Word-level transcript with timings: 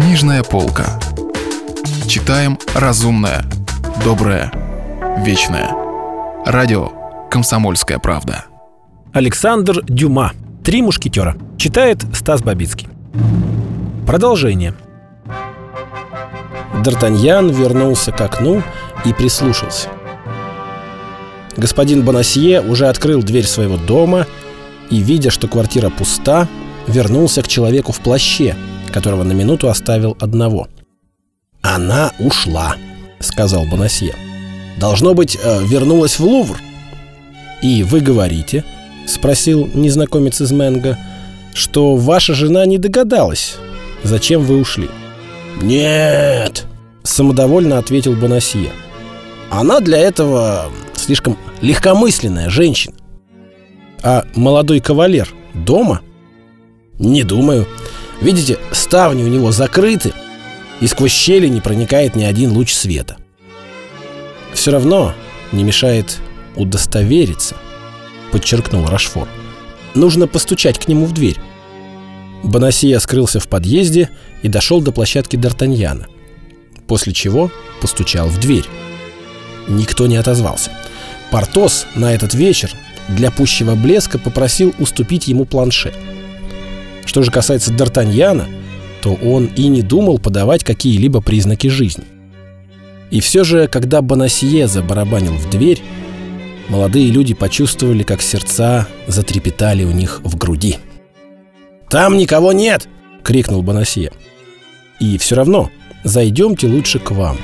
Книжная 0.00 0.42
полка. 0.42 0.98
Читаем 2.08 2.58
разумное, 2.74 3.44
доброе, 4.02 4.50
вечное. 5.18 5.76
Радио 6.46 6.88
«Комсомольская 7.30 7.98
правда». 7.98 8.46
Александр 9.12 9.82
Дюма. 9.84 10.32
«Три 10.64 10.80
мушкетера». 10.80 11.36
Читает 11.58 12.02
Стас 12.14 12.42
Бабицкий. 12.42 12.88
Продолжение. 14.06 14.74
Д'Артаньян 16.82 17.52
вернулся 17.52 18.10
к 18.10 18.22
окну 18.22 18.62
и 19.04 19.12
прислушался. 19.12 19.88
Господин 21.58 22.06
Бонасье 22.06 22.62
уже 22.62 22.88
открыл 22.88 23.22
дверь 23.22 23.46
своего 23.46 23.76
дома 23.76 24.26
и, 24.88 25.00
видя, 25.00 25.30
что 25.30 25.46
квартира 25.46 25.90
пуста, 25.90 26.48
вернулся 26.86 27.42
к 27.42 27.48
человеку 27.48 27.92
в 27.92 28.00
плаще, 28.00 28.56
которого 28.90 29.22
на 29.22 29.32
минуту 29.32 29.68
оставил 29.68 30.16
одного. 30.20 30.68
«Она 31.62 32.12
ушла»,— 32.18 32.76
сказал 33.20 33.66
Бонасье. 33.66 34.14
«Должно 34.78 35.14
быть, 35.14 35.38
э, 35.42 35.64
вернулась 35.64 36.18
в 36.18 36.24
Лувр». 36.24 36.58
«И 37.62 37.82
вы 37.82 38.00
говорите»,— 38.00 38.64
спросил 39.06 39.68
незнакомец 39.74 40.40
из 40.40 40.52
Менго, 40.52 40.98
«что 41.52 41.96
ваша 41.96 42.34
жена 42.34 42.64
не 42.64 42.78
догадалась, 42.78 43.56
зачем 44.02 44.42
вы 44.42 44.58
ушли». 44.58 44.88
«Нет»,— 45.60 46.66
самодовольно 47.02 47.78
ответил 47.78 48.14
Бонасье. 48.14 48.70
«Она 49.50 49.80
для 49.80 49.98
этого 49.98 50.70
слишком 50.94 51.36
легкомысленная 51.60 52.48
женщина». 52.48 52.94
«А 54.02 54.24
молодой 54.34 54.80
кавалер 54.80 55.28
дома?» 55.52 56.00
«Не 56.98 57.22
думаю. 57.22 57.66
Видите, 58.20 58.58
ставни 58.70 59.22
у 59.22 59.28
него 59.28 59.50
закрыты, 59.50 60.12
и 60.80 60.86
сквозь 60.86 61.12
щели 61.12 61.48
не 61.48 61.60
проникает 61.60 62.16
ни 62.16 62.24
один 62.24 62.52
луч 62.52 62.72
света. 62.72 63.16
Все 64.52 64.70
равно 64.70 65.14
не 65.52 65.64
мешает 65.64 66.18
удостовериться, 66.56 67.56
подчеркнул 68.32 68.86
Рашфор. 68.86 69.28
Нужно 69.94 70.26
постучать 70.26 70.78
к 70.78 70.88
нему 70.88 71.06
в 71.06 71.12
дверь. 71.12 71.38
Бонасия 72.42 72.98
скрылся 72.98 73.40
в 73.40 73.48
подъезде 73.48 74.10
и 74.42 74.48
дошел 74.48 74.80
до 74.80 74.92
площадки 74.92 75.36
Д'Артаньяна, 75.36 76.06
после 76.86 77.12
чего 77.12 77.50
постучал 77.80 78.28
в 78.28 78.38
дверь. 78.38 78.66
Никто 79.68 80.06
не 80.06 80.16
отозвался. 80.16 80.70
Портос 81.30 81.86
на 81.94 82.14
этот 82.14 82.34
вечер 82.34 82.70
для 83.08 83.30
пущего 83.30 83.74
блеска 83.74 84.18
попросил 84.18 84.74
уступить 84.78 85.28
ему 85.28 85.44
планшет– 85.44 85.94
что 87.04 87.22
же 87.22 87.30
касается 87.30 87.72
Д'Артаньяна, 87.72 88.46
то 89.02 89.14
он 89.14 89.46
и 89.46 89.66
не 89.68 89.82
думал 89.82 90.18
подавать 90.18 90.64
какие-либо 90.64 91.20
признаки 91.20 91.68
жизни. 91.68 92.04
И 93.10 93.20
все 93.20 93.44
же, 93.44 93.66
когда 93.66 94.02
Бонасье 94.02 94.68
забарабанил 94.68 95.32
в 95.32 95.50
дверь, 95.50 95.82
молодые 96.68 97.10
люди 97.10 97.34
почувствовали, 97.34 98.02
как 98.02 98.22
сердца 98.22 98.86
затрепетали 99.06 99.84
у 99.84 99.90
них 99.90 100.20
в 100.22 100.36
груди. 100.36 100.78
«Там 101.88 102.16
никого 102.16 102.52
нет!»— 102.52 102.88
крикнул 103.24 103.62
Бонасье. 103.62 104.12
«И 105.00 105.18
все 105.18 105.34
равно, 105.34 105.70
зайдемте 106.04 106.68
лучше 106.68 107.00
к 107.00 107.10
вам. 107.10 107.36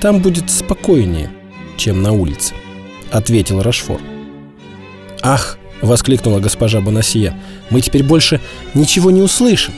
Там 0.00 0.20
будет 0.20 0.50
спокойнее, 0.50 1.30
чем 1.78 2.02
на 2.02 2.12
улице»,— 2.12 2.54
ответил 3.10 3.62
Рашфор. 3.62 4.00
«Ах,— 5.22 5.58
воскликнула 5.82 6.40
госпожа 6.40 6.80
Бонасье. 6.80 7.34
«Мы 7.70 7.80
теперь 7.80 8.02
больше 8.02 8.40
ничего 8.74 9.10
не 9.10 9.22
услышим». 9.22 9.72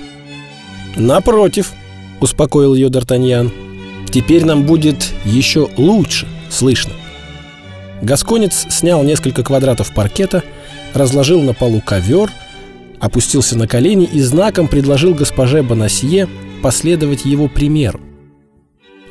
«Напротив»,— 0.97 1.73
успокоил 2.21 2.75
ее 2.75 2.89
Д'Артаньян. 2.89 3.51
«Теперь 4.11 4.45
нам 4.45 4.65
будет 4.65 5.13
еще 5.25 5.69
лучше 5.77 6.27
слышно». 6.51 6.93
Гасконец 8.03 8.67
снял 8.69 9.03
несколько 9.05 9.43
квадратов 9.43 9.95
паркета, 9.95 10.43
разложил 10.93 11.41
на 11.41 11.55
полу 11.55 11.81
ковер, 11.81 12.31
опустился 12.99 13.57
на 13.57 13.69
колени 13.69 14.09
и 14.13 14.21
знаком 14.21 14.69
предложил 14.69 15.15
госпоже 15.15 15.63
Бонасье 15.63 16.29
последовать 16.63 17.25
его 17.25 17.49
примеру. 17.49 18.01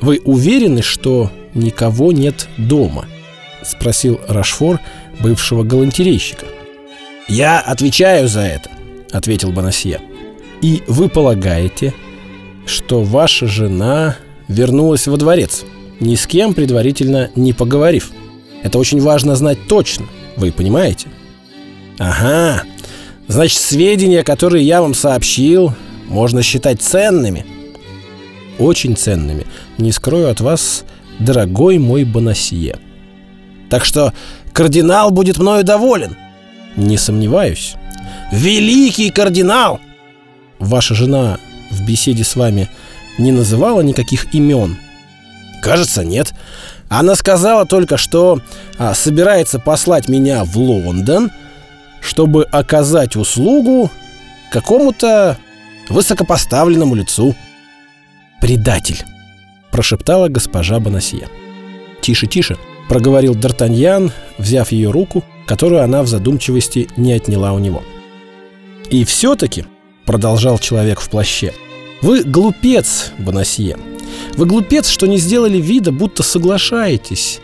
«Вы 0.00 0.20
уверены, 0.24 0.82
что 0.82 1.30
никого 1.54 2.12
нет 2.12 2.48
дома?»— 2.58 3.06
спросил 3.62 4.20
Рашфор, 4.28 4.80
бывшего 5.20 5.62
галантерейщика. 5.62 6.46
«Я 7.32 7.60
отвечаю 7.60 8.28
за 8.28 8.42
это»,— 8.42 8.70
ответил 9.10 9.52
Бонасье. 9.52 10.02
«И 10.60 10.82
вы 10.86 11.08
полагаете, 11.08 11.94
что 12.66 13.02
ваша 13.02 13.46
жена 13.46 14.16
вернулась 14.48 15.06
во 15.06 15.16
дворец, 15.16 15.64
ни 15.98 16.14
с 16.14 16.26
кем 16.26 16.52
предварительно 16.52 17.30
не 17.34 17.54
поговорив? 17.54 18.10
Это 18.62 18.78
очень 18.78 19.00
важно 19.00 19.34
знать 19.34 19.66
точно, 19.66 20.04
вы 20.36 20.52
понимаете?» 20.52 21.08
«Ага, 21.98 22.64
значит, 23.28 23.62
сведения, 23.62 24.24
которые 24.24 24.66
я 24.66 24.82
вам 24.82 24.92
сообщил, 24.92 25.72
можно 26.08 26.42
считать 26.42 26.82
ценными?» 26.82 27.46
«Очень 28.58 28.94
ценными. 28.94 29.46
Не 29.78 29.90
скрою 29.90 30.28
от 30.30 30.42
вас, 30.42 30.84
дорогой 31.18 31.78
мой 31.78 32.04
Бонасье». 32.04 32.76
«Так 33.70 33.86
что 33.86 34.12
кардинал 34.52 35.10
будет 35.10 35.38
мною 35.38 35.64
доволен», 35.64 36.14
не 36.76 36.96
сомневаюсь. 36.96 37.74
Великий 38.30 39.10
кардинал! 39.10 39.80
Ваша 40.58 40.94
жена 40.94 41.38
в 41.70 41.84
беседе 41.84 42.24
с 42.24 42.36
вами 42.36 42.68
не 43.18 43.32
называла 43.32 43.80
никаких 43.80 44.34
имен? 44.34 44.78
Кажется, 45.62 46.04
нет. 46.04 46.32
Она 46.88 47.14
сказала 47.14 47.66
только, 47.66 47.96
что 47.96 48.40
а, 48.78 48.94
собирается 48.94 49.58
послать 49.58 50.08
меня 50.08 50.44
в 50.44 50.56
Лондон, 50.56 51.30
чтобы 52.00 52.44
оказать 52.44 53.16
услугу 53.16 53.90
какому-то 54.50 55.38
высокопоставленному 55.88 56.94
лицу. 56.94 57.34
«Предатель!»– 58.40 59.04
прошептала 59.70 60.28
госпожа 60.28 60.80
Бонасье. 60.80 61.28
«Тише, 62.02 62.26
тише!»– 62.26 62.56
проговорил 62.88 63.34
Д'Артаньян, 63.34 64.10
взяв 64.38 64.72
ее 64.72 64.90
руку 64.90 65.24
которую 65.46 65.82
она 65.82 66.02
в 66.02 66.08
задумчивости 66.08 66.88
не 66.96 67.12
отняла 67.12 67.52
у 67.52 67.58
него. 67.58 67.82
«И 68.90 69.04
все-таки»,— 69.04 69.64
продолжал 70.04 70.58
человек 70.58 71.00
в 71.00 71.08
плаще,— 71.08 71.52
«вы 72.02 72.22
глупец, 72.22 73.12
Бонасье. 73.18 73.76
Вы 74.34 74.46
глупец, 74.46 74.88
что 74.88 75.06
не 75.06 75.18
сделали 75.18 75.58
вида, 75.58 75.92
будто 75.92 76.22
соглашаетесь. 76.22 77.40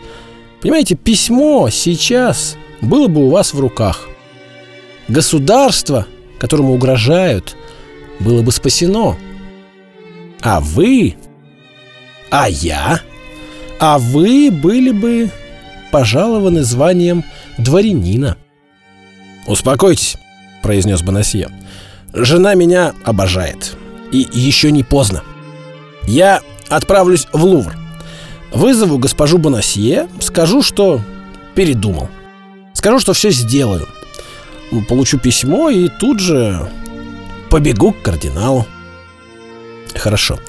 Понимаете, 0.61 0.95
письмо 0.95 1.69
сейчас 1.69 2.57
было 2.81 3.07
бы 3.07 3.25
у 3.25 3.29
вас 3.29 3.53
в 3.53 3.59
руках. 3.59 4.09
Государство, 5.07 6.05
которому 6.39 6.73
угрожают, 6.73 7.55
было 8.19 8.41
бы 8.41 8.51
спасено. 8.51 9.17
А 10.41 10.59
вы... 10.59 11.15
А 12.29 12.49
я... 12.49 13.01
А 13.79 13.97
вы 13.97 14.51
были 14.51 14.91
бы 14.91 15.29
пожалованы 15.91 16.63
званием 16.63 17.23
дворянина. 17.59 18.37
«Успокойтесь»,— 19.47 20.17
произнес 20.61 21.01
Бонасье. 21.01 21.49
«Жена 22.13 22.55
меня 22.55 22.93
обожает. 23.03 23.75
И 24.11 24.27
еще 24.31 24.71
не 24.71 24.83
поздно. 24.83 25.23
Я 26.03 26.41
отправлюсь 26.69 27.27
в 27.31 27.43
Лувр. 27.43 27.77
Вызову 28.51 28.97
госпожу 28.97 29.37
Бонасье, 29.37 30.07
скажу, 30.19 30.63
что 30.63 31.01
передумал. 31.53 32.09
Скажу, 32.73 32.99
что 32.99 33.13
все 33.13 33.29
сделаю. 33.29 33.87
Получу 34.87 35.19
письмо 35.19 35.69
и 35.69 35.87
тут 35.87 36.19
же 36.19 36.69
побегу 37.49 37.91
к 37.91 38.01
кардиналу. 38.01 38.65
Хорошо. 39.95 40.39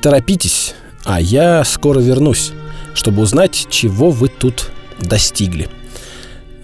Торопитесь, 0.00 0.74
а 1.04 1.20
я 1.20 1.64
скоро 1.64 2.00
вернусь, 2.00 2.52
чтобы 2.94 3.22
узнать, 3.22 3.66
чего 3.70 4.10
вы 4.10 4.28
тут 4.28 4.70
достигли. 4.98 5.68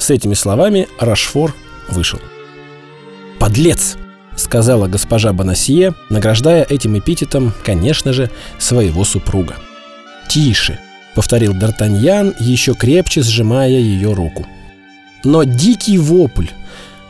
С 0.03 0.11
этими 0.11 0.35
словами 0.35 0.89
Рашфор 0.99 1.55
вышел. 1.89 2.19
«Подлец!»— 3.39 3.97
сказала 4.37 4.89
госпожа 4.89 5.33
Бонасье, 5.33 5.95
награждая 6.11 6.67
этим 6.69 6.99
эпитетом, 6.99 7.53
конечно 7.65 8.13
же, 8.13 8.29
своего 8.59 9.05
супруга. 9.05 9.55
«Тише!»— 10.29 10.81
повторил 11.15 11.55
Д'Артаньян, 11.55 12.35
еще 12.41 12.75
крепче 12.75 13.23
сжимая 13.23 13.69
ее 13.71 14.13
руку. 14.13 14.45
Но 15.23 15.45
дикий 15.45 15.99
вопль 15.99 16.49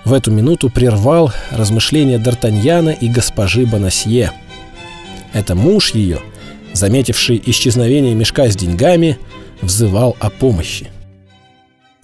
в 0.04 0.12
эту 0.12 0.30
минуту 0.30 0.68
прервал 0.68 1.32
размышления 1.50 2.18
Д'Артаньяна 2.18 2.94
и 2.94 3.08
госпожи 3.08 3.64
Бонасье. 3.64 4.32
Это 5.32 5.54
муж 5.54 5.94
ее, 5.94 6.20
заметивший 6.74 7.42
исчезновение 7.46 8.14
мешка 8.14 8.50
с 8.50 8.54
деньгами, 8.54 9.18
взывал 9.62 10.14
о 10.20 10.28
помощи. 10.28 10.91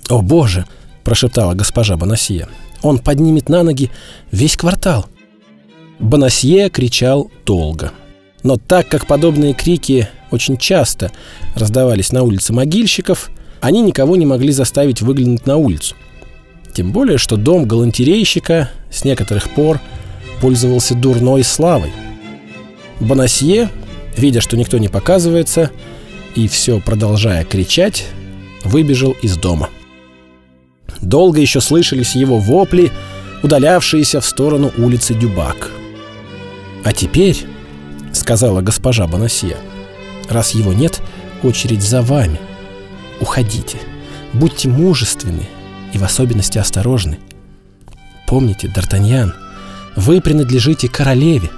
«О 0.08 0.22
боже!»– 0.22 0.66
прошептала 1.04 1.54
госпожа 1.54 1.96
Бонасье. 1.96 2.48
«Он 2.82 2.98
поднимет 2.98 3.48
на 3.48 3.62
ноги 3.62 3.90
весь 4.30 4.56
квартал!» 4.56 5.06
Бонасье 5.98 6.70
кричал 6.70 7.30
долго. 7.44 7.92
Но 8.42 8.56
так 8.56 8.88
как 8.88 9.06
подобные 9.06 9.52
крики 9.52 10.08
очень 10.30 10.56
часто 10.56 11.10
раздавались 11.54 12.12
на 12.12 12.22
улице 12.22 12.52
могильщиков, 12.52 13.30
они 13.60 13.82
никого 13.82 14.16
не 14.16 14.26
могли 14.26 14.52
заставить 14.52 15.02
выглянуть 15.02 15.46
на 15.46 15.56
улицу. 15.56 15.96
Тем 16.72 16.92
более, 16.92 17.18
что 17.18 17.36
дом 17.36 17.66
галантерейщика 17.66 18.70
с 18.90 19.04
некоторых 19.04 19.50
пор 19.50 19.80
пользовался 20.40 20.94
дурной 20.94 21.42
славой. 21.42 21.90
Бонасье, 23.00 23.70
видя, 24.16 24.40
что 24.40 24.56
никто 24.56 24.78
не 24.78 24.88
показывается, 24.88 25.70
и 26.36 26.46
все 26.46 26.80
продолжая 26.80 27.44
кричать, 27.44 28.06
выбежал 28.64 29.16
из 29.22 29.36
дома. 29.36 29.70
Долго 31.00 31.40
еще 31.40 31.60
слышались 31.60 32.14
его 32.14 32.38
вопли, 32.38 32.92
удалявшиеся 33.42 34.20
в 34.20 34.26
сторону 34.26 34.72
улицы 34.76 35.14
Дюбак. 35.14 35.70
«А 36.84 36.92
теперь»,— 36.92 37.46
сказала 38.12 38.60
госпожа 38.60 39.06
Бонасье,— 39.06 39.56
«раз 40.28 40.52
его 40.52 40.72
нет, 40.72 41.00
очередь 41.42 41.82
за 41.82 42.02
вами. 42.02 42.40
Уходите, 43.20 43.78
будьте 44.32 44.68
мужественны 44.68 45.48
и 45.92 45.98
в 45.98 46.04
особенности 46.04 46.58
осторожны. 46.58 47.18
Помните, 48.26 48.68
Д'Артаньян, 48.68 49.32
вы 49.96 50.20
принадлежите 50.20 50.88
королеве». 50.88 51.50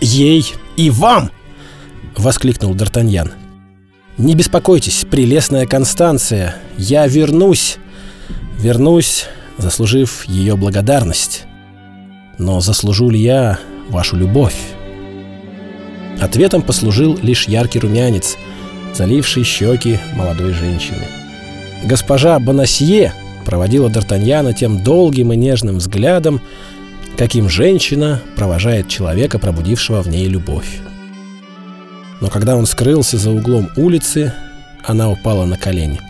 «Ей 0.00 0.44
и 0.76 0.90
вам!»— 0.90 1.30
воскликнул 2.16 2.74
Д'Артаньян. 2.74 3.30
«Не 4.18 4.34
беспокойтесь, 4.34 5.06
прелестная 5.10 5.66
Констанция, 5.66 6.56
я 6.76 7.06
вернусь, 7.06 7.78
вернусь, 8.58 9.26
заслужив 9.58 10.24
ее 10.28 10.56
благодарность. 10.56 11.44
Но 12.38 12.60
заслужу 12.60 13.10
ли 13.10 13.20
я 13.20 13.58
вашу 13.88 14.16
любовь?» 14.16 14.56
Ответом 16.20 16.62
послужил 16.62 17.18
лишь 17.22 17.48
яркий 17.48 17.80
румянец, 17.80 18.36
заливший 18.94 19.44
щеки 19.44 19.98
молодой 20.14 20.52
женщины. 20.52 21.04
Госпожа 21.84 22.38
Бонасье 22.38 23.12
проводила 23.44 23.88
Д'Артаньяна 23.88 24.54
тем 24.54 24.82
долгим 24.82 25.32
и 25.32 25.36
нежным 25.36 25.78
взглядом, 25.78 26.40
каким 27.18 27.48
женщина 27.48 28.22
провожает 28.36 28.88
человека, 28.88 29.38
пробудившего 29.38 30.02
в 30.02 30.08
ней 30.08 30.26
любовь. 30.26 30.80
Но 32.20 32.30
когда 32.30 32.56
он 32.56 32.66
скрылся 32.66 33.18
за 33.18 33.30
углом 33.30 33.68
улицы, 33.76 34.32
она 34.82 35.10
упала 35.10 35.44
на 35.44 35.58
колени. 35.58 36.00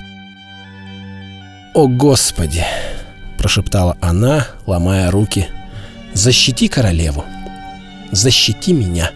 «О, 1.74 1.88
Господи!»– 1.88 2.64
прошептала 3.36 3.96
она, 4.00 4.46
ломая 4.64 5.10
руки. 5.10 5.48
«Защити 6.12 6.68
королеву! 6.68 7.24
Защити 8.12 8.72
меня!» 8.72 9.10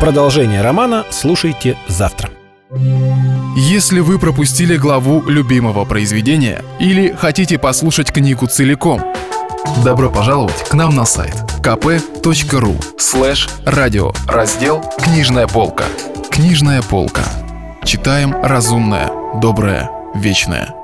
Продолжение 0.00 0.62
романа 0.62 1.04
слушайте 1.10 1.76
завтра. 1.86 2.30
Если 3.56 4.00
вы 4.00 4.18
пропустили 4.18 4.78
главу 4.78 5.28
любимого 5.28 5.84
произведения 5.84 6.64
или 6.78 7.12
хотите 7.12 7.58
послушать 7.58 8.10
книгу 8.10 8.46
целиком, 8.46 9.02
добро 9.84 10.10
пожаловать 10.10 10.66
к 10.66 10.72
нам 10.72 10.96
на 10.96 11.04
сайт 11.04 11.49
kp.ru 11.62 12.74
слэш 12.98 13.48
радио 13.66 14.12
раздел 14.26 14.82
«Книжная 14.98 15.46
полка». 15.46 15.84
Книжная 16.30 16.80
полка. 16.82 17.22
Читаем 17.84 18.34
разумное, 18.42 19.10
доброе, 19.40 19.90
вечное. 20.14 20.79